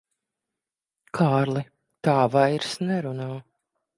Kārli, 1.19 1.63
tā 2.09 2.17
vairs 2.37 2.75
nerunā. 2.87 3.31